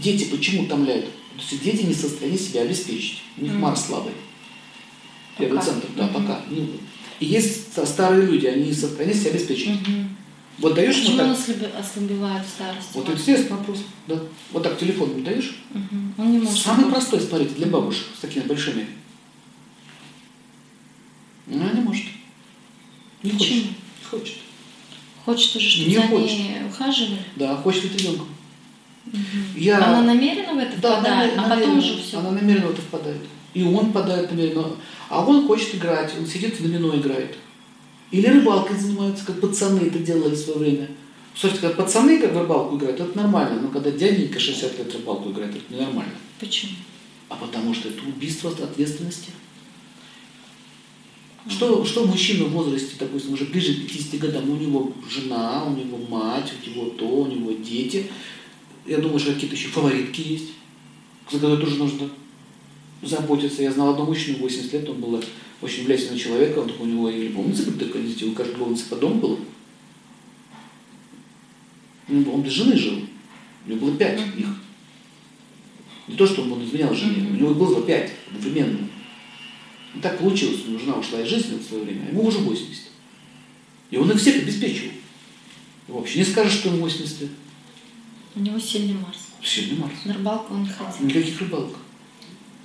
Дети 0.00 0.24
почему 0.24 0.66
томляют? 0.66 1.06
Потому 1.36 1.42
что 1.46 1.56
дети 1.64 1.82
не 1.82 1.94
в 1.94 1.96
состоянии 1.96 2.38
себя 2.38 2.62
обеспечить. 2.62 3.22
У 3.36 3.42
них 3.42 3.52
Мгм. 3.52 3.60
Марс 3.62 3.86
слабый. 3.86 4.12
Первый 5.38 5.58
Пока. 5.58 5.70
центр, 5.70 5.86
да, 5.96 6.04
Мгм. 6.04 6.14
пока. 6.14 6.42
Ну, 6.50 6.68
И 7.20 7.26
есть 7.26 7.72
ста- 7.72 7.84
старые 7.84 8.26
люди, 8.26 8.46
они 8.46 8.64
не 8.64 8.72
в 8.72 8.76
состоянии 8.78 9.12
себя 9.14 9.30
обеспечить. 9.32 9.68
Мгм. 9.68 10.16
Вот 10.58 10.74
даешь 10.74 10.94
ему 10.96 11.04
Почему 11.04 11.18
так, 11.18 11.26
он 11.26 11.32
ослабе- 11.32 11.72
ослабевает 11.78 12.46
в 12.46 12.48
старости? 12.48 12.90
вот 12.94 13.08
Марс? 13.08 13.20
интересный 13.20 13.50
вопрос, 13.56 13.78
да. 14.06 14.22
Вот 14.52 14.62
так 14.62 14.78
телефон 14.78 15.10
ему 15.10 15.20
даешь. 15.22 15.54
Мгм. 15.74 16.14
Он 16.16 16.32
не 16.32 16.38
может. 16.38 16.58
Самый 16.58 16.84
работать. 16.84 17.08
простой, 17.08 17.20
смотрите, 17.28 17.54
для 17.56 17.66
бабушек 17.66 18.06
с 18.16 18.20
такими 18.20 18.44
большими. 18.44 18.86
Ну, 21.46 21.60
она 21.60 21.72
не 21.72 21.80
может. 21.82 22.04
Не 23.22 23.30
хочет. 23.32 23.48
Почему? 23.48 23.60
Не 23.60 24.04
хочет. 24.10 24.36
Хочет 25.24 25.56
уже, 25.56 25.68
чтобы 25.70 25.88
Не 25.90 25.94
за 25.96 26.02
хочет. 26.02 26.38
ней 26.38 26.56
ухаживали. 26.68 27.18
Да, 27.36 27.56
хочет 27.56 27.82
быть 27.82 28.00
ребенком. 28.00 28.28
Мгм. 29.06 29.22
Я... 29.56 29.78
Она 29.78 30.02
намеренно 30.02 30.54
в 30.54 30.58
это 30.58 30.80
Да, 30.80 31.00
впадает, 31.00 31.36
намеренно- 31.36 31.40
а 31.46 31.48
потом 31.50 31.58
намеренно. 31.74 31.78
уже 31.94 32.02
все. 32.02 32.18
Она 32.18 32.30
намеренно 32.32 32.66
в 32.66 32.70
это 32.72 32.82
впадает. 32.82 33.20
И 33.54 33.62
он 33.62 33.90
впадает 33.90 34.30
намеренно. 34.30 34.66
А 35.08 35.24
он 35.24 35.46
хочет 35.46 35.74
играть, 35.74 36.12
он 36.18 36.26
сидит 36.26 36.58
в 36.58 36.62
домино 36.62 36.94
играет. 36.96 37.36
Или 38.10 38.26
рыбалкой 38.26 38.76
занимаются, 38.76 39.24
как 39.24 39.40
пацаны 39.40 39.80
это 39.86 39.98
делали 39.98 40.34
в 40.34 40.38
свое 40.38 40.58
время. 40.58 40.88
Слушайте, 41.34 41.62
когда 41.68 41.82
пацаны 41.82 42.18
как 42.18 42.34
рыбалку 42.34 42.76
играют, 42.76 43.00
это 43.00 43.16
нормально. 43.16 43.60
Но 43.62 43.68
когда 43.68 43.90
дяденька 43.90 44.38
60 44.38 44.78
лет 44.78 44.92
рыбалку 44.94 45.30
играет, 45.30 45.54
это 45.56 45.72
ненормально. 45.74 46.12
Почему? 46.38 46.72
А 47.28 47.36
потому 47.36 47.72
что 47.74 47.88
это 47.88 48.00
убийство 48.06 48.50
от 48.50 48.60
ответственности. 48.60 49.30
Что, 51.48 51.84
что 51.86 52.04
мужчина 52.04 52.44
в 52.44 52.50
возрасте, 52.52 52.94
допустим, 52.98 53.32
уже 53.32 53.44
ближе 53.46 53.74
к 53.74 53.86
50 53.86 54.20
годам, 54.20 54.50
у 54.50 54.56
него 54.56 54.92
жена, 55.08 55.64
у 55.64 55.70
него 55.74 55.96
мать, 56.08 56.52
у 56.66 56.68
него 56.70 56.90
то, 56.90 57.06
у 57.06 57.26
него 57.26 57.52
дети. 57.52 58.10
Я 58.90 58.98
думаю, 58.98 59.20
что 59.20 59.32
какие-то 59.32 59.54
еще 59.54 59.68
фаворитки 59.68 60.20
есть, 60.20 60.48
за 61.30 61.38
которые 61.38 61.60
тоже 61.60 61.76
нужно 61.76 62.10
заботиться. 63.02 63.62
Я 63.62 63.70
знал 63.70 63.90
одного 63.90 64.08
мужчину, 64.08 64.38
80 64.38 64.72
лет, 64.72 64.88
он 64.88 65.00
был 65.00 65.22
очень 65.62 65.84
влиятельный 65.84 66.18
человек, 66.18 66.58
он 66.58 66.66
такой, 66.66 66.88
у 66.88 66.90
него 66.90 67.08
и 67.08 67.28
любовница 67.28 67.70
детей, 67.70 68.28
у 68.28 68.32
каждого 68.32 68.56
любовницы 68.56 68.86
по 68.86 68.96
дому 68.96 69.20
было. 69.20 69.38
Он 72.08 72.42
без 72.42 72.50
жены 72.50 72.76
жил, 72.76 73.04
у 73.64 73.70
него 73.70 73.86
было 73.86 73.96
пять 73.96 74.20
их. 74.36 74.48
Не 76.08 76.16
то, 76.16 76.26
что 76.26 76.42
он 76.42 76.64
изменял 76.64 76.92
жене, 76.92 77.30
у 77.30 77.34
него 77.34 77.54
было 77.54 77.82
пять 77.82 78.10
одновременно. 78.26 78.88
И 79.94 80.00
так 80.00 80.18
получилось, 80.18 80.64
у 80.66 80.70
него 80.70 80.80
жена 80.80 80.94
ушла 80.96 81.20
из 81.20 81.28
жизни 81.28 81.58
в 81.58 81.62
свое 81.62 81.84
время, 81.84 82.06
а 82.06 82.10
ему 82.10 82.24
уже 82.24 82.38
80. 82.38 82.76
И 83.92 83.96
он 83.96 84.10
их 84.10 84.18
всех 84.18 84.42
обеспечивал. 84.42 84.90
И 85.86 85.92
вообще 85.92 86.18
не 86.18 86.24
скажешь, 86.24 86.54
что 86.54 86.70
ему 86.70 86.80
80 86.80 87.20
лет. 87.20 87.30
У 88.34 88.40
него 88.40 88.58
сильный 88.58 88.94
Марс. 88.94 89.18
Сильный 89.42 89.78
Марс. 89.78 89.94
На 90.04 90.14
рыбалку 90.14 90.54
он 90.54 90.66
ходил. 90.66 91.08
Никаких 91.08 91.40
рыбалок. 91.40 91.76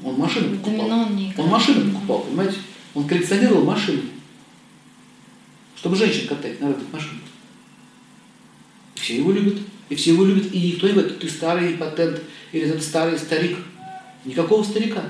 Он 0.03 0.15
машины 0.15 0.57
покупал. 0.57 0.77
домино 0.77 1.03
он 1.03 1.15
не 1.15 1.31
играл. 1.31 1.45
Он 1.45 1.51
машины 1.51 1.91
покупал, 1.91 2.19
понимаете? 2.21 2.57
Он 2.93 3.07
коллекционировал 3.07 3.63
машины. 3.63 4.01
Чтобы 5.75 5.95
женщин 5.95 6.27
катать 6.27 6.59
на 6.61 6.69
этих 6.69 6.91
машинах. 6.91 7.23
И 8.95 8.99
все 8.99 9.17
его 9.17 9.31
любят. 9.31 9.57
И 9.89 9.95
все 9.95 10.11
его 10.11 10.25
любят. 10.25 10.53
И 10.53 10.71
никто 10.71 10.87
не 10.87 10.93
говорит, 10.93 11.19
ты 11.19 11.29
старый 11.29 11.73
патент 11.75 12.21
или 12.51 12.71
ты 12.71 12.81
старый 12.81 13.17
старик. 13.17 13.57
Никакого 14.23 14.63
старика. 14.63 15.03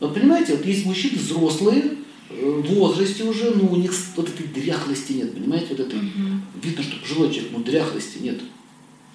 Вот 0.00 0.14
понимаете, 0.14 0.56
вот 0.56 0.64
есть 0.64 0.86
мужчины 0.86 1.18
взрослые, 1.18 1.98
э, 2.30 2.62
в 2.64 2.74
возрасте 2.74 3.22
уже, 3.24 3.50
но 3.50 3.68
у 3.68 3.76
них 3.76 3.92
вот 4.16 4.28
этой 4.28 4.46
дряхлости 4.46 5.12
нет, 5.12 5.34
понимаете, 5.34 5.66
вот 5.70 5.80
этой. 5.80 6.00
Мгм. 6.00 6.42
Видно, 6.62 6.82
что 6.82 6.96
пожилой 7.00 7.30
человек, 7.30 7.52
но 7.52 7.58
дряхлости 7.58 8.18
нет. 8.18 8.40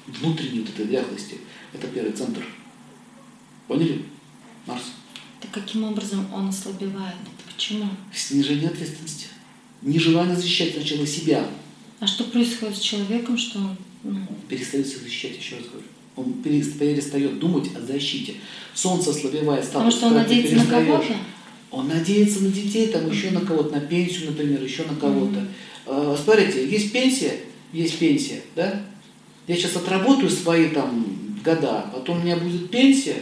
Внутренней 0.08 0.60
вот 0.60 0.70
этой 0.70 0.86
дряхлости. 0.86 1.38
Это 1.74 1.88
первый 1.88 2.12
центр. 2.12 2.46
Поняли? 3.68 4.06
Марс. 4.66 4.84
Так 5.42 5.52
каким 5.52 5.84
образом 5.84 6.32
он 6.34 6.50
ослабевает? 6.50 7.16
Почему? 7.54 7.90
Снижение 8.14 8.70
ответственности. 8.70 9.28
Нежелание 9.82 10.36
защищать 10.36 10.74
сначала 10.74 11.06
себя. 11.06 11.46
А 12.00 12.08
что 12.08 12.26
происходит 12.26 12.78
с 12.78 12.82
человеком, 12.82 13.38
что 13.38 13.60
он 13.60 13.78
ну, 14.04 14.20
Перестает 14.48 14.88
себя 14.88 15.00
защищать, 15.02 15.38
еще 15.38 15.56
раз 15.56 15.66
говорю. 15.66 15.88
Он 16.16 16.34
перес- 16.44 16.78
перестает 16.78 17.40
думать 17.40 17.70
о 17.76 17.82
защите. 17.82 18.36
Солнце 18.74 19.10
ослабевает, 19.10 19.66
Потому 19.66 19.92
статус 19.92 19.96
что 19.96 20.08
он 20.08 20.14
надеется 20.14 20.56
на 20.56 20.66
кого-то? 20.66 21.16
Он 21.72 21.88
надеется 21.88 22.44
на 22.44 22.50
детей, 22.52 22.88
там 22.88 23.10
еще 23.12 23.32
на 23.32 23.42
кого-то, 23.42 23.72
на 23.72 23.82
пенсию, 23.82 24.28
например, 24.28 24.64
еще 24.64 24.84
на 24.84 24.96
кого-то. 24.96 25.48
Э, 25.88 26.16
Смотрите, 26.24 26.68
есть 26.70 26.92
пенсия, 26.92 27.40
есть 27.74 27.98
пенсия, 27.98 28.42
да? 28.56 28.86
Я 29.48 29.56
сейчас 29.56 29.76
отработаю 29.76 30.30
свои 30.30 30.70
там 30.70 31.06
года, 31.44 31.86
потом 31.94 32.20
у 32.20 32.24
меня 32.24 32.38
будет 32.38 32.72
пенсия, 32.72 33.18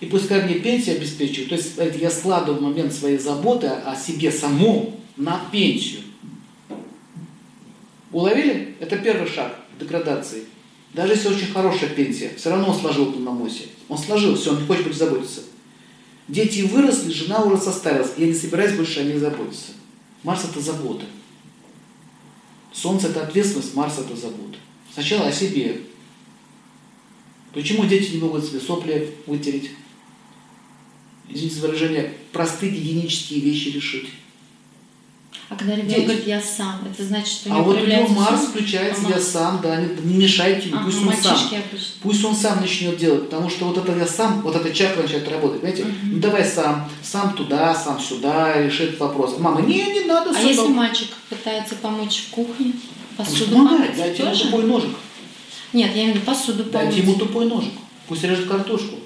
и 0.00 0.06
пускай 0.06 0.42
мне 0.42 0.56
пенсия 0.56 0.92
обеспечивает, 0.92 1.48
то 1.48 1.54
есть 1.54 2.00
я 2.00 2.10
складываю 2.10 2.62
момент 2.62 2.92
своей 2.92 3.18
заботы 3.18 3.68
о 3.68 3.96
себе 3.96 4.30
самом 4.30 4.96
на 5.16 5.40
пенсию. 5.50 6.00
Уловили? 8.12 8.76
Это 8.80 8.98
первый 8.98 9.28
шаг 9.28 9.56
деградации. 9.80 10.44
Даже 10.92 11.14
если 11.14 11.28
очень 11.28 11.52
хорошая 11.52 11.90
пенсия, 11.90 12.30
все 12.36 12.50
равно 12.50 12.68
он 12.68 12.78
сложил 12.78 13.12
полномочия. 13.12 13.66
Он 13.88 13.98
сложил, 13.98 14.36
все, 14.36 14.52
он 14.52 14.60
не 14.60 14.66
хочет 14.66 14.84
больше 14.84 14.98
заботиться. 14.98 15.40
Дети 16.28 16.60
выросли, 16.60 17.10
жена 17.10 17.42
уже 17.42 17.56
состарилась, 17.56 18.12
и 18.16 18.22
я 18.22 18.28
не 18.28 18.34
собираюсь 18.34 18.76
больше 18.76 19.00
о 19.00 19.04
них 19.04 19.18
заботиться. 19.18 19.72
Марс– 20.22 20.44
это 20.50 20.60
забота. 20.60 21.04
Солнце– 22.72 23.08
это 23.08 23.22
ответственность, 23.22 23.74
Марс– 23.74 23.98
это 23.98 24.16
забота. 24.16 24.58
Сначала 24.94 25.26
о 25.26 25.32
себе. 25.32 25.80
Почему 27.52 27.84
дети 27.84 28.12
не 28.12 28.20
могут 28.20 28.44
себе 28.44 28.60
сопли 28.60 29.14
вытереть? 29.26 29.70
Извините 31.28 31.56
за 31.56 31.66
выражение, 31.66 32.12
простые 32.32 32.70
гигиенические 32.72 33.40
вещи 33.40 33.68
решить. 33.68 34.08
А 35.48 35.56
когда 35.56 35.74
ребенок 35.74 35.90
Дети. 35.94 36.04
говорит, 36.04 36.26
я 36.26 36.40
сам, 36.40 36.80
это 36.90 37.04
значит, 37.04 37.28
что 37.28 37.54
А 37.54 37.58
вот 37.62 37.76
у 37.80 37.84
него 37.86 38.06
Марс 38.08 38.46
включается, 38.46 39.02
А 39.06 39.10
я 39.10 39.20
сам, 39.20 39.60
да, 39.62 39.76
не, 39.80 39.88
не 40.02 40.14
мешайте 40.24 40.68
ему, 40.68 40.78
Ага, 40.78 40.86
пусть 40.86 40.98
он 41.06 41.12
сам. 41.14 41.36
обычно. 41.36 41.62
Пусть 42.02 42.24
он 42.24 42.34
сам 42.34 42.60
начнет 42.60 42.96
делать, 42.96 43.24
потому 43.28 43.50
что 43.50 43.66
вот 43.66 43.76
это 43.78 43.94
я 43.96 44.06
сам, 44.06 44.40
вот 44.40 44.56
эта 44.56 44.72
чакра 44.72 45.02
начинает 45.02 45.28
работать, 45.28 45.60
понимаете? 45.60 45.84
Мгм. 45.84 46.12
Ну 46.14 46.18
давай 46.18 46.44
сам, 46.44 46.90
сам 47.02 47.34
туда, 47.34 47.74
сам 47.74 48.00
сюда, 48.00 48.62
реши 48.62 48.84
этот 48.84 49.00
вопрос. 49.00 49.36
Мама, 49.38 49.60
не, 49.62 49.82
не 49.92 50.04
надо 50.04 50.30
А 50.30 50.34
сюда. 50.34 50.48
если 50.48 50.68
мальчик 50.68 51.08
пытается 51.28 51.74
помочь 51.76 52.24
в 52.26 52.30
кухне, 52.30 52.72
Пусть 53.16 53.30
посуду 53.30 53.56
помогает, 53.56 53.80
помыть 53.92 53.96
дайте 53.98 54.22
ему 54.22 54.30
тоже? 54.32 54.44
тупой 54.44 54.64
ножик. 54.64 54.90
Нет, 55.72 55.90
я 55.94 56.02
имею 56.02 56.12
в 56.12 56.16
виду 56.16 56.26
посуду 56.26 56.64
Дайте 56.64 56.90
помыть. 56.90 56.96
ему 56.96 57.14
тупой 57.18 57.46
ножик. 57.46 57.72
Пусть 58.08 58.24
режет 58.24 58.46
картошку. 58.48 58.96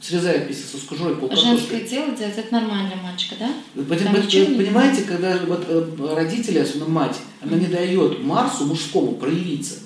Срезает 0.00 0.46
вместе 0.46 0.62
со 0.64 0.76
скужой 0.76 1.16
пол 1.16 1.28
Женское 1.34 1.80
дело 1.80 2.12
делать, 2.12 2.38
это 2.38 2.52
нормально 2.54 2.92
мальчика, 3.02 3.34
да? 3.36 3.50
Не 3.74 3.82
понимаете, 3.82 5.02
когда 5.02 5.36
вот, 5.44 5.64
э, 5.68 6.14
родители, 6.14 6.58
особенно 6.58 6.88
мать, 6.88 7.16
она 7.42 7.56
не 7.56 7.66
дает 7.66 8.22
Марсу 8.22 8.64
мужскому 8.66 9.12
проявиться. 9.16 9.80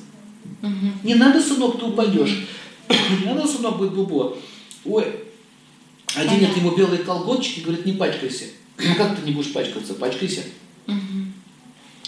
Мгм. 0.61 0.99
Не 1.03 1.15
надо, 1.15 1.41
сынок, 1.41 1.79
ты 1.81 1.87
упадешь. 1.87 2.47
Не 2.89 3.25
надо, 3.25 3.49
сынок, 3.49 3.79
будет 3.79 3.95
бубо. 3.95 4.37
Ой, 4.85 5.05
оденет 6.15 6.41
Понятно. 6.41 6.61
ему 6.61 6.77
белые 6.77 7.03
колготчики, 7.03 7.61
говорит, 7.61 7.87
не 7.87 7.93
пачкайся. 7.93 8.45
Ну 8.79 8.95
как 8.97 9.17
ты 9.17 9.23
не 9.25 9.33
будешь 9.33 9.53
пачкаться? 9.53 9.95
Пачкайся. 9.95 10.43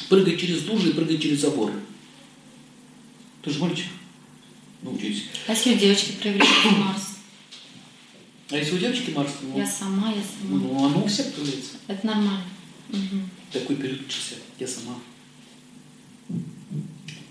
Прыгай 0.09 0.37
через 0.37 0.67
лужи 0.69 0.91
и 0.91 0.93
прыгай 0.93 1.19
через 1.19 1.41
забор. 1.41 1.73
Ты 3.43 3.51
же 3.51 3.59
мальчик. 3.59 3.87
Научись. 4.83 5.25
А 5.47 5.53
если 5.53 5.75
у 5.75 5.79
девочки 5.79 6.13
проявляется 6.13 6.69
Марс? 6.79 7.03
А 8.51 8.57
если 8.57 8.75
у 8.77 8.79
девочки 8.79 9.11
Марс, 9.11 9.31
ну, 9.43 9.59
Я 9.59 9.67
сама, 9.67 10.13
я 10.13 10.23
сама. 10.23 10.61
ну 10.61 10.85
оно 10.85 11.05
у 11.05 11.09
всех 11.09 11.33
проявляется. 11.33 11.73
Это 11.87 12.07
нормально. 12.07 12.45
Мгм. 12.91 13.31
Такой 13.51 13.77
период 13.77 14.03
учишься. 14.03 14.35
Я 14.59 14.67
сама. 14.69 14.97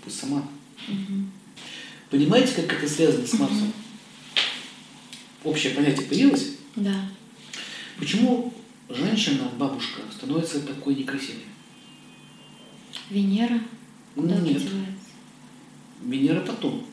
Пусть 0.02 0.18
сама. 0.18 0.46
Мгм. 0.88 1.30
Понимаете, 2.10 2.52
как 2.54 2.72
это 2.72 2.88
связано 2.92 3.26
с 3.26 3.32
Марсом? 3.34 3.72
Общее 5.44 5.74
понятие 5.74 6.06
появилось? 6.06 6.48
Да. 6.76 7.08
Почему 7.98 8.52
женщина, 8.88 9.48
бабушка, 9.58 10.00
становится 10.16 10.60
такой 10.60 10.94
некрасивой? 10.96 11.44
Венера 13.10 13.60
куда-то 14.14 14.40
Нет. 14.42 14.62
Венера 16.04 16.40
потом. 16.40 16.84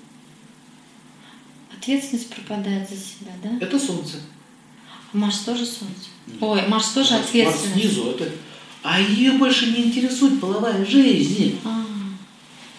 Ответственность 1.77 2.29
пропадает 2.29 2.89
за 2.89 2.95
себя, 2.95 3.31
да? 3.43 3.49
Это 3.59 3.79
Солнце. 3.79 4.17
А 5.13 5.17
Марс 5.17 5.39
тоже 5.39 5.65
Солнце. 5.65 6.09
Нет. 6.27 6.37
Ой, 6.41 6.67
Марс 6.67 6.89
тоже 6.89 7.13
Марс- 7.13 7.25
ответственность. 7.27 7.75
Марс 7.75 7.81
снизу. 7.81 8.09
Это... 8.11 8.31
А 8.83 8.99
ее 8.99 9.33
больше 9.33 9.67
не 9.67 9.85
интересует 9.85 10.39
половая 10.39 10.83
жизнь. 10.85 11.59
А, 11.63 11.83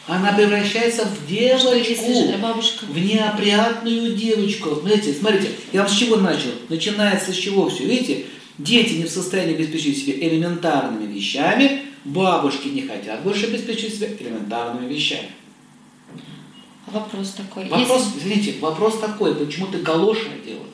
Она 0.08 0.32
превращается 0.32 1.04
в 1.06 1.26
девочку. 1.28 2.38
бабушка... 2.40 2.86
в 2.86 2.98
неопрятную 2.98 4.16
девочку. 4.16 4.74
Знаете, 4.82 5.14
смотрите, 5.14 5.50
я 5.72 5.82
вам 5.82 5.88
с 5.90 5.94
чего 5.96 6.16
начал? 6.16 6.50
Начинается 6.68 7.32
с 7.32 7.36
чего 7.36 7.68
все? 7.68 7.84
Видите, 7.84 8.26
дети 8.58 8.94
не 8.94 9.04
в 9.04 9.10
состоянии 9.10 9.54
обеспечить 9.54 9.98
себя 9.98 10.14
элементарными 10.28 11.12
вещами, 11.12 11.82
бабушки 12.04 12.68
не 12.68 12.82
хотят 12.82 13.22
больше 13.22 13.46
обеспечить 13.46 13.94
себя 13.94 14.08
элементарными 14.08 14.92
вещами. 14.92 15.30
Вопрос 16.86 17.30
такой. 17.30 17.68
Вопрос, 17.68 18.06
Если- 18.06 18.18
извините, 18.18 18.60
вопрос 18.60 18.98
такой, 18.98 19.34
почему 19.34 19.66
ты 19.68 19.78
галоши 19.78 20.28
одела? 20.28 20.64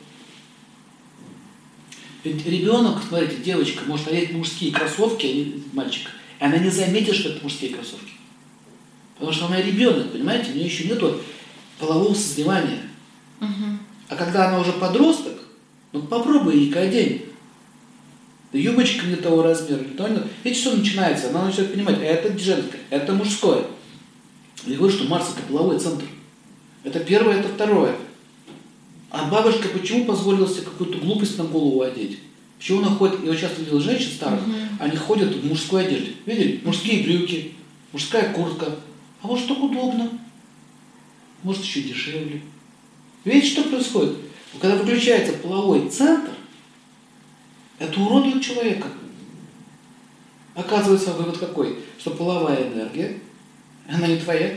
Ведь 2.24 2.44
ребенок, 2.46 3.02
смотрите, 3.06 3.36
девочка 3.36 3.84
может 3.86 4.06
надеть 4.06 4.32
мужские 4.32 4.72
кроссовки, 4.72 5.26
а 5.26 5.32
не 5.32 5.62
мальчик, 5.72 6.10
и 6.40 6.44
она 6.44 6.58
не 6.58 6.70
заметит, 6.70 7.14
что 7.14 7.30
это 7.30 7.42
мужские 7.44 7.72
кроссовки. 7.74 8.12
Потому 9.14 9.32
что 9.32 9.46
она 9.46 9.60
ребенок, 9.60 10.12
понимаете, 10.12 10.50
у 10.50 10.54
нее 10.54 10.66
еще 10.66 10.84
нету 10.88 11.20
полового 11.78 12.14
созревания. 12.14 12.82
Мгм. 13.40 13.78
А 14.08 14.16
когда 14.16 14.48
она 14.48 14.60
уже 14.60 14.72
подросток, 14.72 15.38
ну 15.92 16.02
попробуй 16.02 16.56
ей 16.56 16.74
одень. 16.74 17.24
Юбочка 18.52 19.06
не 19.06 19.16
того 19.16 19.42
размера, 19.42 19.80
не 19.80 19.94
того, 19.94 20.08
не 20.08 20.16
того. 20.16 20.28
Видите, 20.42 20.62
что 20.62 20.76
начинается? 20.76 21.28
Она 21.30 21.46
начинает 21.46 21.72
понимать, 21.74 21.98
это 22.00 22.38
женское, 22.38 22.80
это 22.90 23.12
мужское. 23.12 23.64
Я 24.66 24.76
говорю, 24.76 24.92
что 24.94 25.04
Марс 25.08 25.26
это 25.36 25.46
половой 25.46 25.78
центр. 25.78 26.04
Это 26.84 27.00
первое, 27.00 27.40
это 27.40 27.48
второе. 27.48 27.94
А 29.10 29.24
бабушка 29.30 29.68
почему 29.68 30.04
позволила 30.04 30.48
себе 30.48 30.62
какую-то 30.62 30.98
глупость 30.98 31.36
на 31.38 31.44
голову 31.44 31.82
одеть? 31.82 32.18
Почему 32.58 32.78
она 32.80 32.90
ходит, 32.90 33.20
я 33.22 33.30
вот 33.30 33.38
часто 33.38 33.60
видел 33.62 33.80
женщин 33.80 34.10
старых, 34.12 34.46
Мгм. 34.46 34.56
они 34.80 34.96
ходят 34.96 35.34
в 35.34 35.46
мужской 35.46 35.86
одежде. 35.86 36.12
Видели? 36.26 36.60
Мужские 36.64 37.04
брюки, 37.04 37.52
мужская 37.92 38.32
куртка. 38.32 38.76
А 39.22 39.26
вот 39.26 39.38
что 39.38 39.54
удобно. 39.54 40.10
Может 41.42 41.62
еще 41.62 41.82
дешевле. 41.82 42.42
Видите, 43.24 43.52
что 43.52 43.62
происходит? 43.64 44.16
Когда 44.60 44.76
выключается 44.76 45.34
половой 45.34 45.88
центр, 45.88 46.30
это 47.78 48.00
уродует 48.00 48.42
человека. 48.42 48.88
Оказывается, 50.54 51.12
вывод 51.12 51.38
какой? 51.38 51.78
Что 51.98 52.10
половая 52.10 52.68
энергия, 52.68 53.18
она 53.88 54.06
не 54.06 54.16
твоя. 54.16 54.54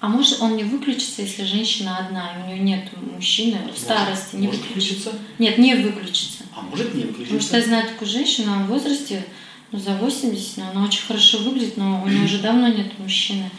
А 0.00 0.08
может 0.08 0.40
он 0.40 0.56
не 0.56 0.64
выключится, 0.64 1.22
если 1.22 1.44
женщина 1.44 1.98
одна, 1.98 2.32
и 2.32 2.42
у 2.42 2.46
нее 2.46 2.58
нет 2.58 2.88
мужчины 2.96 3.58
в 3.72 3.78
старости, 3.78 4.36
не 4.36 4.46
может 4.46 4.66
выключится? 4.66 5.12
Нет, 5.38 5.58
не 5.58 5.74
выключится. 5.74 6.44
а 6.56 6.62
может 6.62 6.94
не 6.94 7.02
Потому 7.04 7.40
что 7.40 7.58
я 7.58 7.62
знаю 7.62 7.86
такую 7.86 8.08
женщину, 8.08 8.52
она 8.52 8.64
в 8.64 8.68
возрасте, 8.68 9.24
ну, 9.72 9.78
за 9.78 9.94
80, 9.94 10.56
но 10.56 10.70
она 10.70 10.84
очень 10.84 11.06
хорошо 11.06 11.38
выглядит, 11.38 11.76
но 11.76 12.02
у 12.02 12.08
нее 12.08 12.24
уже 12.24 12.38
давно 12.38 12.68
нет 12.68 12.98
мужчины. 12.98 13.50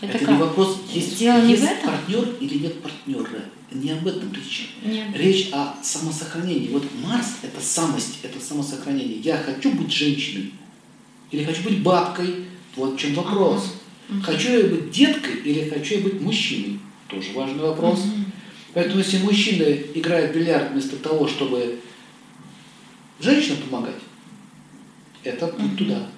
Это, 0.00 0.16
Это 0.16 0.24
как? 0.24 0.34
не 0.34 0.40
вопрос, 0.40 0.78
есть, 0.92 1.18
Дело 1.18 1.44
есть 1.44 1.64
партнер 1.84 2.28
или 2.40 2.58
нет 2.58 2.82
партнера. 2.82 3.44
Не 3.70 3.90
об 3.92 4.06
этом 4.06 4.32
речь. 4.32 4.70
Нет. 4.84 5.08
Речь 5.14 5.48
о 5.52 5.74
самосохранении. 5.82 6.68
Вот 6.68 6.84
Марс– 7.02 7.36
это 7.42 7.60
самость, 7.60 8.18
это 8.22 8.38
самосохранение. 8.38 9.18
Я 9.18 9.38
хочу 9.38 9.72
быть 9.72 9.90
женщиной 9.92 10.52
или 11.30 11.44
хочу 11.44 11.62
быть 11.62 11.82
бабкой. 11.82 12.46
Вот 12.76 12.94
в 12.94 12.96
чем 12.98 13.14
вопрос. 13.14 13.74
Мгм. 14.08 14.22
Хочу 14.22 14.50
я 14.50 14.64
быть 14.64 14.90
деткой 14.90 15.36
или 15.36 15.68
хочу 15.70 15.94
я 15.96 16.00
быть 16.02 16.20
мужчиной? 16.20 16.80
Тоже 17.08 17.32
важный 17.34 17.60
вопрос. 17.62 18.00
Мгм. 18.04 18.26
Поэтому 18.74 18.98
если 18.98 19.18
мужчина 19.18 19.64
играет 19.94 20.32
в 20.32 20.34
бильярд 20.34 20.72
вместо 20.72 20.96
того, 20.96 21.28
чтобы 21.28 21.80
женщинам 23.20 23.58
помогать, 23.68 23.96
это 25.24 25.46
путь 25.46 25.62
Мгм. 25.62 25.76
туда. 25.76 26.08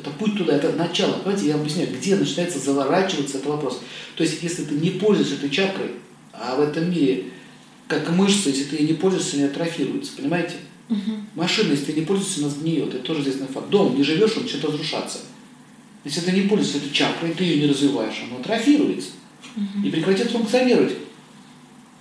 Это 0.00 0.10
путь 0.10 0.36
туда, 0.36 0.56
это 0.56 0.72
начало. 0.72 1.12
Понимаете, 1.18 1.48
я 1.48 1.54
объясняю, 1.56 1.88
где 1.94 2.16
начинается 2.16 2.58
заворачиваться 2.58 3.36
этот 3.38 3.50
вопрос. 3.50 3.82
То 4.16 4.22
есть, 4.22 4.42
если 4.42 4.64
ты 4.64 4.74
не 4.74 4.90
пользуешься 4.90 5.34
этой 5.34 5.50
чакрой, 5.50 5.92
а 6.32 6.56
в 6.56 6.60
этом 6.60 6.90
мире, 6.90 7.26
как 7.86 8.08
мышцы, 8.10 8.48
если 8.48 8.64
ты 8.64 8.76
ей 8.76 8.86
не 8.88 8.94
пользуешься, 8.94 9.36
они 9.36 9.44
атрофируются, 9.44 10.12
понимаете? 10.16 10.54
Мгм. 10.88 11.26
Машина, 11.34 11.72
если 11.72 11.86
ты 11.86 12.00
не 12.00 12.06
пользуешься, 12.06 12.40
она 12.40 12.48
сгниет. 12.48 12.94
Это 12.94 13.04
тоже 13.04 13.20
известный 13.22 13.46
факт. 13.46 13.68
Дом 13.68 13.94
не 13.96 14.02
живешь, 14.02 14.36
он 14.36 14.44
начинает 14.44 14.64
разрушаться. 14.64 15.18
Если 16.04 16.20
ты 16.20 16.32
не 16.32 16.42
пользуешься 16.48 16.78
этой 16.78 16.92
чакрой, 16.92 17.32
ты 17.32 17.44
ее 17.44 17.60
не 17.60 17.68
развиваешь, 17.68 18.22
она 18.28 18.40
атрофируется 18.40 19.10
Мгм. 19.54 19.84
и 19.84 19.90
прекратит 19.90 20.30
функционировать. 20.30 20.94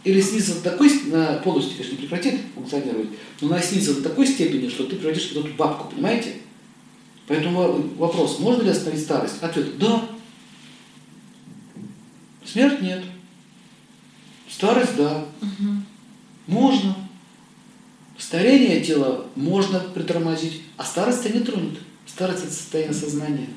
Или 0.06 0.22
снизу 0.22 0.56
до 0.56 0.62
такой, 0.62 0.90
на 1.08 1.34
полости, 1.44 1.74
конечно, 1.74 1.92
не 1.92 1.98
прекратит 1.98 2.40
функционировать, 2.56 3.10
но 3.42 3.48
она 3.48 3.62
снизу 3.62 3.96
до 3.96 4.04
такой 4.04 4.26
степени, 4.26 4.70
что 4.70 4.86
ты 4.86 4.96
превратишься 4.96 5.34
в 5.36 5.46
эту 5.46 5.54
бабку, 5.56 5.94
понимаете? 5.94 6.36
Поэтому 7.30 7.60
во- 7.60 8.08
вопрос, 8.08 8.40
можно 8.40 8.64
ли 8.64 8.70
остановить 8.72 9.04
старость? 9.04 9.36
Ответ– 9.42 9.78
да. 9.80 10.04
Смерть– 12.44 12.82
нет. 12.82 13.04
Старость– 14.50 14.96
да. 14.98 15.26
Мгм. 15.40 15.86
Можно. 16.48 16.96
Старение 18.18 18.82
тела 18.82 19.28
можно 19.36 19.80
притормозить, 19.80 20.64
а 20.76 20.84
старость 20.84 21.32
не 21.32 21.42
тронет. 21.42 21.78
Старость– 22.08 22.44
это 22.46 22.52
состояние 22.52 22.96
сознания. 22.96 23.48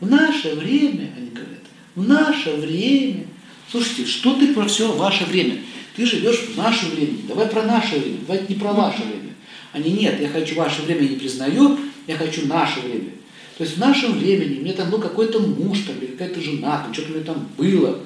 В 0.00 0.08
наше 0.08 0.54
время, 0.54 1.12
они 1.14 1.28
говорят, 1.28 1.60
в 1.94 2.08
наше 2.08 2.56
время. 2.56 3.26
Слушайте, 3.70 4.06
что 4.06 4.34
ты 4.38 4.54
про 4.54 4.66
все 4.66 4.90
ваше 4.96 5.26
время? 5.26 5.58
Ты 5.94 6.06
живешь 6.06 6.40
в 6.40 6.56
наше 6.56 6.86
время. 6.86 7.18
Давай 7.28 7.46
про 7.48 7.62
наше 7.64 7.98
время, 7.98 8.18
давай 8.26 8.46
не 8.48 8.54
про 8.54 8.72
ваше 8.72 9.02
время. 9.02 9.33
Они, 9.74 9.90
нет, 9.90 10.20
я 10.20 10.28
хочу 10.28 10.54
ваше 10.54 10.82
время 10.82 11.00
не 11.02 11.16
признаю, 11.16 11.76
я 12.06 12.16
хочу 12.16 12.46
наше 12.46 12.78
время. 12.80 13.10
То 13.58 13.64
есть 13.64 13.76
в 13.76 13.80
нашем 13.80 14.12
времени 14.12 14.60
мне 14.60 14.72
там 14.72 14.88
был 14.88 15.00
какой-то 15.00 15.40
муж 15.40 15.80
там, 15.80 15.98
или 15.98 16.06
какая-то 16.12 16.40
жена, 16.40 16.78
там 16.78 16.94
что-то 16.94 17.10
у 17.10 17.14
меня 17.16 17.24
там 17.24 17.48
было. 17.58 18.00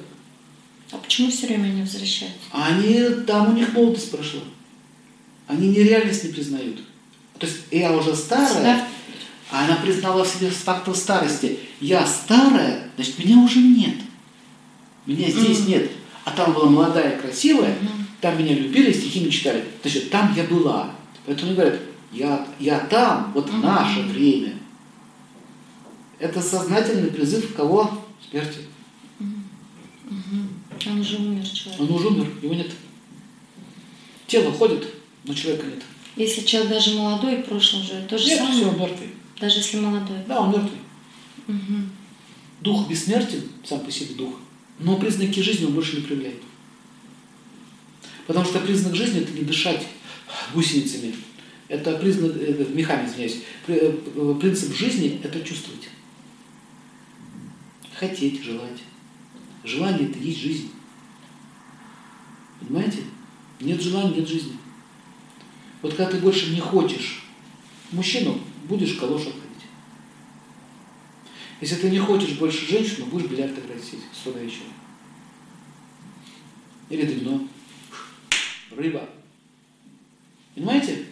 А 0.90 0.96
почему 0.96 1.30
все 1.30 1.46
время 1.46 1.66
не 1.68 1.82
возвращаются? 1.82 2.38
А 2.50 2.68
они, 2.68 2.98
там 3.26 3.50
у 3.50 3.52
них 3.52 3.74
молодость 3.74 4.10
прошла. 4.10 4.40
Они 5.46 5.68
нереальность 5.68 6.24
не 6.24 6.32
признают. 6.32 6.78
То 7.38 7.46
есть 7.46 7.58
я 7.70 7.92
уже 7.92 8.14
старая, 8.16 8.48
Всегда- 8.48 8.88
а 9.50 9.64
она 9.66 9.76
признала 9.76 10.24
в 10.24 10.28
себе 10.28 10.48
фактор 10.48 10.94
старости. 10.94 11.58
Я 11.82 12.06
старая, 12.06 12.88
значит, 12.96 13.18
меня 13.18 13.36
уже 13.38 13.58
нет. 13.60 13.96
Меня 15.04 15.28
здесь 15.30 15.60
Мгм. 15.60 15.68
нет. 15.68 15.90
А 16.24 16.30
там 16.30 16.54
была 16.54 16.70
молодая, 16.70 17.18
красивая, 17.18 17.74
Мгм. 17.80 18.06
там 18.22 18.38
меня 18.38 18.54
любили, 18.54 18.90
стихи 18.92 19.20
мечтали. 19.20 19.64
Значит, 19.82 20.08
там 20.10 20.32
я 20.34 20.44
была. 20.44 20.94
Поэтому 21.28 21.48
они 21.50 21.56
говорят, 21.60 21.80
я, 22.10 22.48
я 22.58 22.80
там, 22.86 23.32
вот 23.34 23.52
Мгм. 23.52 23.60
наше 23.60 24.00
время. 24.00 24.54
Это 26.18 26.40
сознательный 26.40 27.10
призыв 27.10 27.54
кого? 27.54 28.02
Смерти. 28.30 28.60
Мгм. 29.18 30.48
Он 30.86 31.00
уже 31.00 31.16
умер 31.18 31.46
человек. 31.46 31.80
Он 31.82 31.90
уже 31.92 32.08
умер, 32.08 32.32
его 32.40 32.54
нет. 32.54 32.70
Тело 34.26 34.50
ходит, 34.52 34.86
но 35.24 35.34
человека 35.34 35.66
нет. 35.66 35.82
Если 36.16 36.46
человек 36.46 36.70
даже 36.70 36.94
молодой, 36.96 37.42
в 37.42 37.44
прошлом 37.44 37.82
живет, 37.82 38.08
то 38.08 38.16
же 38.16 38.24
Нет, 38.24 38.38
самое. 38.38 38.54
все, 38.56 38.68
он 38.70 38.78
мертвый. 38.78 39.08
Даже 39.38 39.58
если 39.58 39.80
молодой. 39.80 40.18
Да, 40.26 40.40
он 40.40 40.50
мертвый. 40.52 40.80
Мгм. 41.46 41.90
Дух 42.62 42.88
бессмертен, 42.88 43.42
сам 43.64 43.80
по 43.80 43.90
себе 43.90 44.14
дух, 44.14 44.34
но 44.78 44.96
признаки 44.96 45.40
жизни 45.40 45.66
он 45.66 45.74
больше 45.74 45.96
не 45.96 46.02
проявляет. 46.02 46.40
Потому 48.26 48.46
что 48.46 48.60
признак 48.60 48.94
жизни– 48.94 49.20
это 49.20 49.32
не 49.32 49.42
дышать 49.42 49.86
гусеницами. 50.54 51.14
Это 51.68 51.96
признак, 51.98 52.32
э, 52.36 52.66
мехами, 52.72 53.06
извиняюсь. 53.06 53.42
Э, 53.66 53.92
Принцип 54.40 54.74
жизни– 54.74 55.20
это 55.22 55.40
чувствовать. 55.42 55.88
Хотеть, 57.94 58.42
желать. 58.42 58.82
Желание– 59.64 60.08
это 60.10 60.18
есть 60.18 60.40
жизнь. 60.40 60.70
Понимаете? 62.60 62.98
Нет 63.60 63.80
желания, 63.82 64.16
нет 64.16 64.28
жизни. 64.28 64.56
Вот 65.82 65.94
когда 65.94 66.10
ты 66.10 66.18
больше 66.18 66.50
не 66.50 66.60
хочешь 66.60 67.24
мужчину, 67.92 68.40
будешь 68.64 68.96
в 68.96 69.00
калошах 69.00 69.32
ходить. 69.32 69.68
Если 71.60 71.76
ты 71.76 71.90
не 71.90 71.98
хочешь 71.98 72.38
больше 72.38 72.66
женщину, 72.66 73.06
будешь 73.06 73.28
бильярд 73.28 73.58
играть 73.58 73.82
сидеть 73.82 74.04
с 74.12 74.26
утра 74.26 74.40
вечера. 74.40 74.64
Или 76.88 77.04
домино. 77.04 77.46
Рыба. 78.70 79.08
Понимаете? 80.58 81.04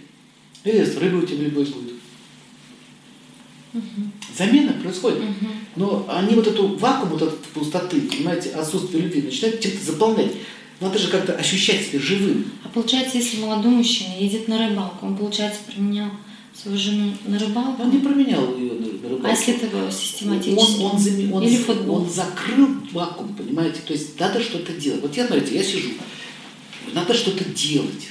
Или 0.65 0.85
с 0.85 0.97
рыбой 0.97 1.21
у 1.23 1.27
тебя 1.27 1.45
любовь 1.45 1.69
будет. 1.69 1.95
Замена 4.37 4.73
происходит. 4.73 5.21
Мгм. 5.21 5.51
Но 5.77 6.07
они 6.09 6.35
вот 6.35 6.47
эту 6.47 6.77
вакуум, 6.77 7.11
вот 7.11 7.23
эту 7.23 7.37
пустоты, 7.55 8.01
понимаете, 8.01 8.51
отсутствие 8.51 9.05
любви, 9.05 9.23
начинают 9.23 9.61
чем-то 9.61 9.85
заполнять. 9.85 10.33
Надо 10.81 10.99
же 10.99 11.09
как-то 11.09 11.35
ощущать 11.35 11.87
себя 11.87 12.01
живым. 12.01 12.51
А 12.65 12.69
получается, 12.69 13.19
если 13.19 13.39
молодой 13.41 13.71
мужчина 13.71 14.15
едет 14.19 14.49
на 14.49 14.67
рыбалку, 14.69 15.07
он, 15.07 15.17
получается, 15.17 15.61
применял 15.67 16.11
свою 16.55 16.77
жену 16.77 17.13
на 17.27 17.39
рыбалку? 17.39 17.83
Он 17.83 17.91
не 17.91 17.99
променял 17.99 18.57
ее 18.57 18.73
на, 18.73 18.87
на 18.87 19.09
рыбалку. 19.09 19.27
А 19.27 19.31
если 19.31 19.55
это 19.55 19.91
систематически? 19.93 20.81
Он, 20.81 20.91
он, 20.93 20.99
заме- 20.99 21.33
он, 21.33 21.43
Или 21.45 21.57
футбол? 21.57 22.03
он 22.03 22.11
закрыл 22.11 22.69
вакуум, 22.93 23.35
понимаете? 23.35 23.81
То 23.87 23.93
есть 23.93 24.19
надо 24.19 24.43
что-то 24.43 24.73
делать. 24.73 25.03
Вот 25.03 25.17
я, 25.17 25.27
смотрите, 25.27 25.55
я 25.55 25.63
сижу. 25.63 25.91
Надо 26.93 27.15
что-то 27.15 27.45
делать. 27.45 28.09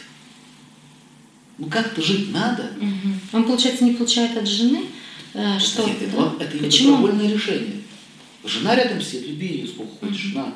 Ну 1.57 1.67
как-то 1.67 2.01
жить 2.01 2.31
надо. 2.31 2.73
Мгм. 2.79 3.19
Он, 3.33 3.43
получается, 3.45 3.85
не 3.85 3.93
получает 3.93 4.37
от 4.37 4.47
жены 4.47 4.85
э, 5.33 5.59
что-то, 5.59 5.89
это, 5.89 6.07
да? 6.11 6.17
он- 6.17 6.37
это 6.39 6.55
его 6.57 6.65
Почему? 6.65 6.91
добровольное 6.97 7.33
решение. 7.33 7.81
Жена 8.43 8.75
рядом 8.75 9.01
сидит, 9.01 9.27
люби 9.27 9.47
ее 9.47 9.67
сколько 9.67 10.05
хочешь, 10.05 10.33
на. 10.33 10.53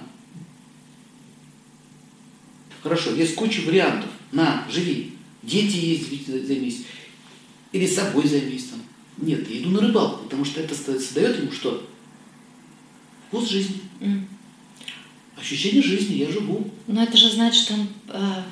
Хорошо, 2.83 3.13
есть 3.15 3.35
куча 3.35 3.61
вариантов. 3.61 4.09
На, 4.31 4.65
живи. 4.71 5.13
Дети 5.43 5.75
есть, 5.77 6.27
займись. 6.47 6.83
Или 7.71 7.87
собой 7.87 8.27
займись 8.27 8.65
там. 8.65 8.79
Нет, 9.17 9.49
я 9.49 9.59
иду 9.59 9.69
на 9.69 9.81
рыбалку, 9.81 10.23
потому 10.23 10.45
что 10.45 10.61
это 10.61 10.75
создает 10.75 11.39
ему 11.39 11.51
что? 11.51 11.87
Вкус 13.27 13.49
жизни. 13.49 13.81
М. 13.99 14.27
Ощущение 15.37 15.81
жизни, 15.83 16.15
я 16.15 16.31
живу. 16.31 16.69
Но 16.87 17.03
это 17.03 17.17
же 17.17 17.29
значит, 17.31 17.63
что 17.63 17.73
он 17.73 17.87
э, 18.07 18.43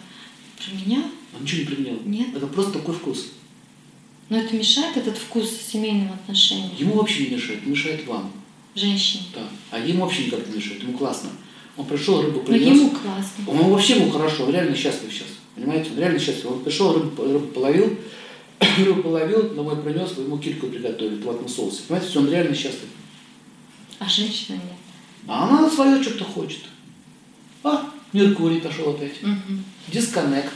про 0.58 0.76
меня? 0.86 1.04
Он 1.38 1.44
ничего 1.44 1.60
не 1.62 1.66
применял. 1.68 2.00
Нет. 2.06 2.36
Это 2.36 2.48
просто 2.48 2.74
такой 2.74 2.96
вкус. 2.96 3.28
Но 4.30 4.38
это 4.38 4.56
мешает 4.56 4.98
этот 4.98 5.18
вкус 5.18 5.50
семейным 5.72 6.12
отношениям? 6.14 6.72
Ему 6.78 6.96
вообще 6.96 7.28
не 7.28 7.36
мешает, 7.36 7.66
мешает 7.66 8.06
вам. 8.06 8.32
Женщине. 8.76 9.24
Да. 9.34 9.42
А 9.72 9.80
ему 9.80 10.04
вообще 10.04 10.26
никак 10.26 10.48
не 10.50 10.58
мешает, 10.58 10.84
ему 10.84 10.98
классно. 10.98 11.30
Он 11.78 11.86
пришел, 11.86 12.22
рыбу 12.22 12.40
Но 12.40 12.46
принес. 12.46 12.78
ему 12.78 12.90
классно. 12.90 13.44
Он 13.48 13.72
вообще 13.72 13.96
ему 14.00 14.12
хорошо, 14.12 14.46
он 14.46 14.52
реально 14.52 14.76
счастлив 14.76 15.12
сейчас. 15.14 15.28
Понимаете, 15.56 15.92
он 15.92 16.00
реально 16.00 16.20
счастлив. 16.20 16.48
Он 16.48 16.64
пришел, 16.64 16.94
рыбу, 16.94 17.24
рыбу 17.24 17.48
половил, 17.48 17.98
рыбу 18.78 19.04
половил, 19.04 19.50
домой 19.50 19.82
принес, 19.82 20.18
ему 20.18 20.38
кильку 20.38 20.68
приготовили 20.68 21.16
в 21.16 21.50
соусе. 21.50 21.82
Понимаете, 21.88 22.20
он 22.20 22.30
реально 22.30 22.56
счастлив. 22.56 22.90
А 24.00 24.10
женщина 24.10 24.56
нет. 24.56 24.78
А 25.28 25.48
она 25.48 25.70
свое 25.70 26.02
что-то 26.04 26.24
хочет. 26.26 26.62
А, 27.64 27.90
Меркурий 28.14 28.60
пошел 28.62 28.90
опять. 28.92 29.22
Мгм. 29.22 29.64
Дисконнект. 29.88 30.54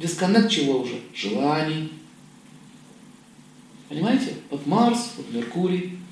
Дисконнект 0.00 0.50
чего 0.50 0.80
уже? 0.80 0.94
Желаний. 1.14 1.92
Понимаете? 3.90 4.34
Вот 4.50 4.66
Марс, 4.66 5.12
вот 5.18 5.30
Меркурий. 5.30 5.98